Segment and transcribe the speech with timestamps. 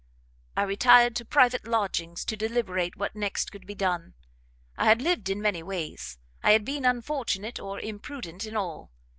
[0.57, 4.15] "I retired to private lodgings to deliberate what next could be done.
[4.75, 8.89] I had lived in many ways, I had been unfortunate or imprudent in all.